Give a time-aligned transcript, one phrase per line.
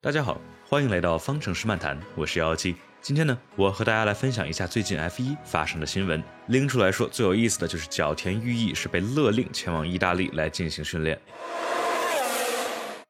[0.00, 2.76] 大家好，欢迎来到方程式漫谈，我是幺幺七。
[3.00, 6.22] 今天呢，我和大家来分享一下最近 F 一发生的新闻。
[6.46, 11.20] 拎出来说最有意思的就是角田裕毅是被勒令前往意大利来进行训练。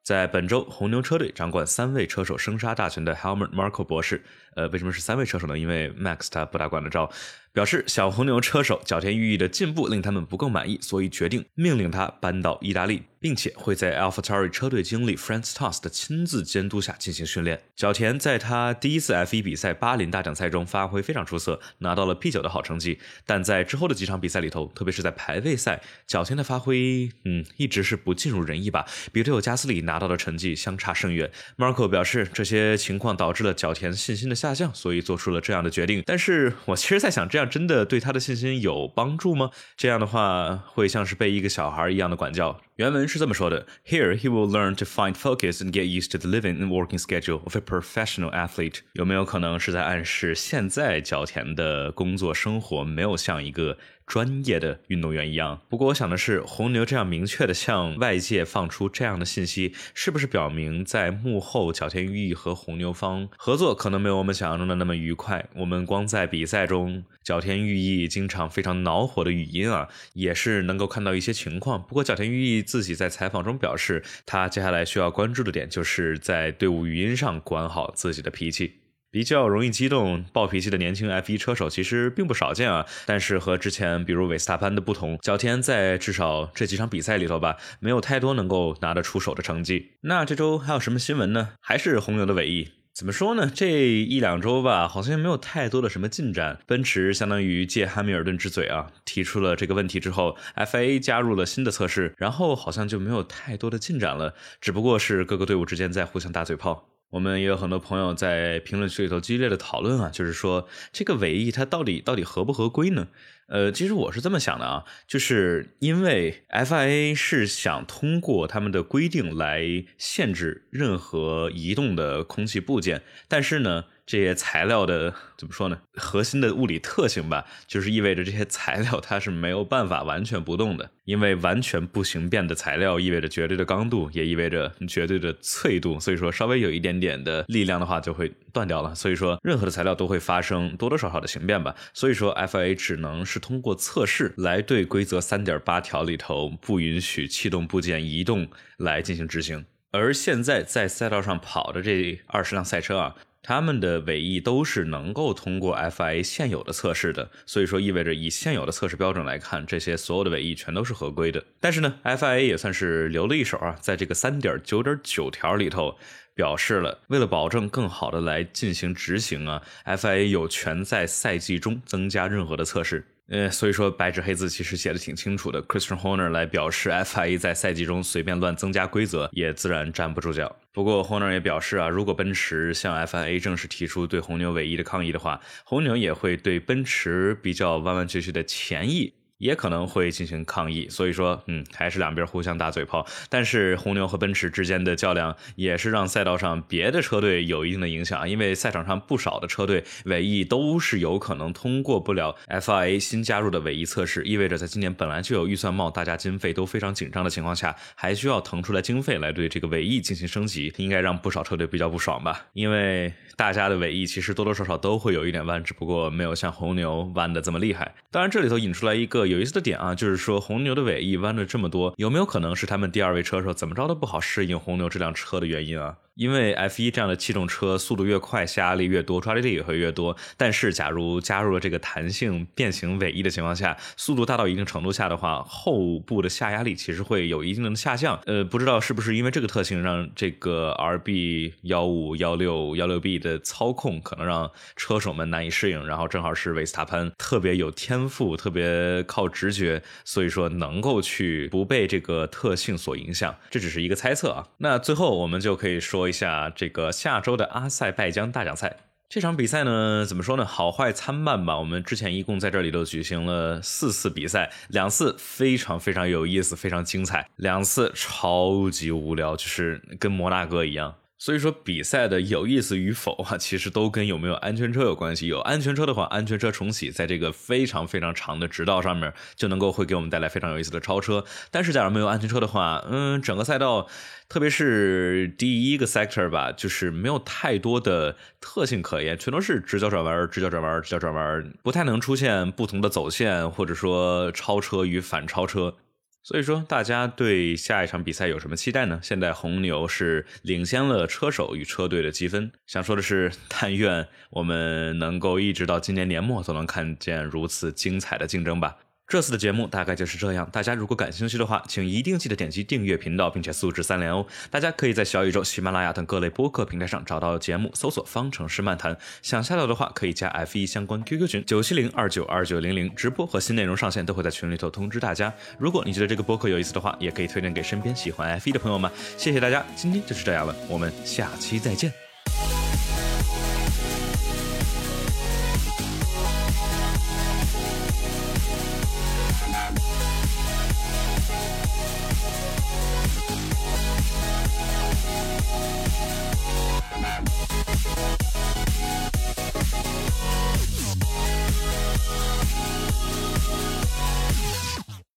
[0.03, 4.25] 在本周，红牛车队掌管三位车手生杀大权的 Helmut Marko 博士，
[4.57, 5.59] 呃，为什么是三位车手呢？
[5.59, 7.11] 因为 Max 他不大管得着。
[7.53, 17.61] 表示小红牛车手角田裕毅的进步令他们不够满意，所以决定命令他搬到意大利，并且会在 a l p h a t a r i 车队经理 Franz Tost 的亲自监督下进行训练。
[17.75, 23.01] 角田在他第一次 F1 比赛巴林大奖赛中发挥非常出色，拿到了 P9 的好成绩。
[23.27, 31.31] 但在之后的几场比赛里头，特别是在排位赛，角田的发挥，嗯，一直是不尽如人意吧，比队友加斯里拿到的成绩相差甚远。
[31.57, 36.05] Marco 表示，这些情况导致了角田信心的下降，所以做出了这样的决定。
[36.07, 37.49] 但是我其实在想，这样。
[37.49, 39.51] 真的对他的信心有帮助吗？
[39.75, 42.61] 这样的话会像是被一个小孩一样的管教。
[42.78, 47.42] 原文是这么说的：Here he will learn to find focus and get used to the living and working schedule
[47.44, 48.80] of a professional athlete。
[48.94, 53.78] 有没有可能是在暗示现在角田的工作生活没有像一个？
[54.09, 55.61] 专业的运动员一样。
[55.69, 65.47] 不过我想的是，红牛这样明确的向外界放出这样的信息，是不是表明在幕后角田裕毅和红牛方合作可能没有我们想象中的那么愉快？
[65.55, 71.83] 我们光在比赛中，角田裕毅经常非常恼火的语音啊，也是能够看到一些情况。
[71.83, 78.77] 不过角田裕毅自己在采访中表示，他接下来需要关注的点就是在队伍语音上管好自己的脾气。
[79.11, 89.93] 比较容易激动、暴脾气的年轻 F1 车手其实并不少见啊，但是和之前比如韦斯塔潘的不同，角田在至少这几场比赛里头吧，没有太多能够拿得出手的成绩。
[90.03, 91.51] 那这周还有什么新闻呢？
[91.61, 92.73] 还是红牛的尾翼？
[92.93, 93.51] 怎么说呢？
[93.55, 96.59] 这一两周吧，好像没有太多的什么进展。
[96.67, 106.98] 奔驰相当于借汉密尔顿之嘴啊，提出了这个问题之后，FIA 加入了新的测试，然后好像就没有太多的进展了，只不过是各个队伍之间在互相打嘴炮。
[107.11, 113.09] 我们也有很多朋友在评论区里头激烈的讨论啊，就是说这个尾翼它到底到底合不合规呢？
[113.47, 123.87] 呃，其实我是这么想的啊，就是因为 FIA 是想通过他们的规定来限制任何移动的空气部件，但是呢。
[124.09, 125.79] 这些材料的怎么说呢？
[125.93, 136.01] 核心的物理特性吧，就是意味着这些材料它是没有办法完全不动的，因为完全不形变的材料意味着绝对的刚度，也意味着绝对的脆度。
[136.01, 138.95] 所以说，稍微有一点点的力量的话，就会断掉了。
[138.95, 141.77] 所以说，任何的材料都会发生多多少少的形变吧。
[141.93, 148.49] 所以说，FIA 只能是通过测试来对规则三点八条里头不允许气动部件移动
[148.79, 149.67] 来进行执行。
[149.91, 153.15] 而现在在赛道上跑的这二十辆赛车啊。
[153.49, 161.43] 他们的尾翼都是能够通过 FIA 现有的测试的，所以说意味着以现有的测试标准来看，这些所有的尾翼全都是合规的。
[161.59, 165.97] 但是呢，FIA 也算是留了一手啊，在这个三点九点九条里头
[166.35, 173.03] 表示了，为了保证更好的来进行执行啊，FIA 有权在赛季中增加任何的测试。
[173.29, 175.63] 呃，所以说白纸黑字其实写的挺清楚的。
[175.65, 180.57] Christian Horner 来表示，FIA 在赛季中随便乱增加规则，也自然站不住脚。
[180.73, 189.13] 不过 Horner 也表示啊，如果奔驰向 FIA 正式提出对红牛尾翼的抗议的话，红牛也会对奔驰比较弯弯曲曲的前翼。
[189.39, 193.07] 也可能会进行抗议，所以说，嗯，还是两边互相打嘴炮。
[193.29, 212.47] 但是红牛和奔驰之间的较量也是让赛道上别的车队有一定的影响，因为赛场上不少的车队尾翼都是有可能通过不了 FIA 新加入的尾翼测试，意味着在今年本来就有预算帽，大家经费都非常紧张的情况下，还需要腾出来经费来对这个尾翼进行升级，应该让不少车队比较不爽吧？
[212.55, 217.95] 因为大家的尾翼其实多多少少都会有一点弯，只不过没有像红牛弯的这么厉害。
[218.11, 219.28] 当然，这里头引出来一个。
[219.29, 225.97] 有意思的点啊，就是说红牛的尾翼弯了这么多，有没有可能是他们第二位车手怎么着都不好适应红牛这辆车的原因啊？
[226.19, 230.17] 因为 F1 这样的气动车速度越快，下压力越多，抓地力也会越多。
[230.37, 238.21] 但是，假如加入了这个弹性变形尾翼的情况下，速度大到一定程度下的话，后部的下压力其实会有一定的下降。
[238.27, 245.87] 呃，不知道是不是因为这个特性，让这个 RB 幺五幺六幺六 B 的操控可能让车手们难以适应。
[245.87, 253.37] 然后正好是维斯塔潘特别有天赋，特别靠直觉，所以说能够去不被这个特性所影响。
[253.51, 254.49] 这只是一个猜测啊。
[254.57, 256.08] 那最后我们就可以说。
[256.09, 258.77] 一下这个下周的阿塞拜疆大奖赛
[259.09, 260.45] 这场比赛呢，怎么说呢？
[260.45, 261.59] 好坏参半吧。
[261.59, 270.95] 我们之前一共在这里头举行了四次比赛，两次非常非常有意思，非常精彩，两次超级无聊，就是跟摩纳哥一样。
[271.19, 275.27] 所以说比赛的有意思与否啊，其实都跟有没有安全车有关系。
[275.27, 281.25] 有安全车的话，安全车重启在这个非常非常长的直道上面，就能够会给我们带来非常有意思的超车。
[281.51, 283.89] 但是假如没有安全车的话，嗯，整个赛道，
[284.29, 295.75] 特别是第一个 sector 吧，就是没有太多的特性可言，全都是直角转弯、直角转弯、直角转弯，不太能出现不同的走线，或者说超车与反超车。
[296.23, 299.01] 所以说，大家对下一场比赛有什么期待呢？
[299.03, 302.53] 现在红牛是领先了车手与车队的积分。
[302.67, 308.77] 想说的是，但愿我们能够一直到今年年末都能看见如此精彩的竞争吧。
[309.09, 310.47] 这次的节目大概就是这样。
[310.53, 314.27] 大家如果感兴趣的话，请一定记得点击订阅频道，并且素质三连哦。
[314.51, 318.95] 大家可以在小宇宙、喜马拉雅等各类播客平台上找到节目，搜索“方程式漫谈”。
[319.23, 325.33] 想下载的话，可以加 F 一相关 QQ 群九七零二九二九零零，直播和新内容上线都会在群里头通知大家。
[325.59, 328.91] 如果你觉得这个播客有意思的话，也可以推荐给身边喜欢 F 一的朋友们。
[329.17, 332.08] 谢谢大家，今天就是这样了，我们下期再见。